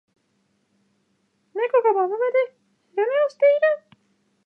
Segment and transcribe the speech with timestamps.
[1.53, 2.57] 猫が窓辺で
[2.95, 3.41] 昼寝をして
[3.91, 3.97] いる。